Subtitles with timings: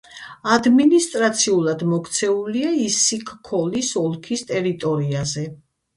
[0.53, 5.45] ადმინისტრაციულად მოქცეულია ისიქ-ქოლის ოლქის ტერიტორიაზე.